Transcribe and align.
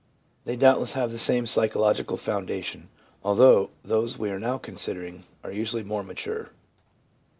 They 0.45 0.55
doubtless 0.55 0.93
have 0.93 1.11
the 1.11 1.19
same 1.19 1.45
psychological 1.45 2.17
foundation, 2.17 2.89
although 3.23 3.69
those 3.83 4.17
we 4.17 4.31
are 4.31 4.39
now 4.39 4.57
considering 4.57 5.25
are 5.43 5.51
usually 5.51 5.83
more 5.83 6.01
mature. 6.01 6.49